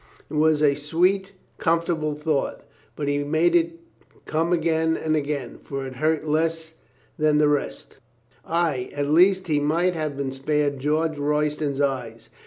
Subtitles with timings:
[0.31, 2.63] It was a sweet, comfortable thought.
[2.95, 3.73] But he made it
[4.25, 6.73] come again and again, for it hurt less
[7.19, 7.99] than the rest.
[8.43, 8.47] The rest...
[8.47, 12.31] Ay, at least he might have been spared George Royston's eyes.